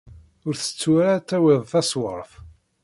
[0.47, 2.31] Ur tettu ara ad tawiḍ taṣewwart.